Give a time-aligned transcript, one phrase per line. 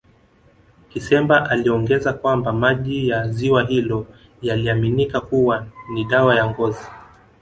[0.89, 4.07] Kisemba aliongeza kwamba maji ya ziwa hilo
[4.41, 6.87] yaliaminika kuwa ni dawa ya ngozi